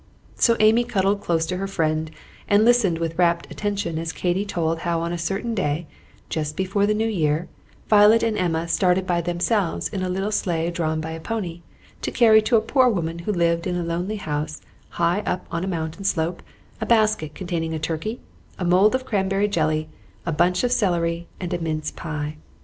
So 0.33 0.55
Amy 0.59 0.83
cuddled 0.83 1.21
close 1.21 1.45
to 1.45 1.57
her 1.57 1.67
friend, 1.67 2.09
and 2.47 2.65
listened 2.65 2.97
with 2.97 3.19
rapt 3.19 3.45
attention 3.51 3.99
as 3.99 4.11
Katy 4.11 4.45
told 4.45 4.79
how 4.79 4.99
on 4.99 5.13
a 5.13 5.17
certain 5.19 5.53
day 5.53 5.85
just 6.27 6.57
before 6.57 6.87
the 6.87 6.95
New 6.95 7.07
Year, 7.07 7.47
Violet 7.87 8.23
and 8.23 8.35
Emma 8.35 8.67
started 8.67 9.05
by 9.05 9.21
themselves 9.21 9.89
in 9.89 10.01
a 10.01 10.09
little 10.09 10.31
sleigh 10.31 10.71
drawn 10.71 11.01
by 11.01 11.11
a 11.11 11.19
pony, 11.19 11.61
to 12.01 12.09
carry 12.09 12.41
to 12.41 12.55
a 12.55 12.61
poor 12.61 12.89
woman 12.89 13.19
who 13.19 13.31
lived 13.31 13.67
in 13.67 13.75
a 13.75 13.83
lonely 13.83 14.15
house 14.17 14.59
high 14.97 15.19
up 15.27 15.45
on 15.51 15.63
a 15.63 15.67
mountain 15.67 16.03
slope 16.03 16.41
a 16.81 16.85
basket 16.87 17.35
containing 17.35 17.75
a 17.75 17.77
turkey, 17.77 18.19
a 18.57 18.65
mould 18.65 18.95
of 18.95 19.05
cranberry 19.05 19.47
jelly, 19.47 19.87
a 20.25 20.31
bunch 20.31 20.63
of 20.63 20.71
celery, 20.71 21.27
and 21.39 21.53
a 21.53 21.59
mince 21.59 21.91
pie. 21.91 22.37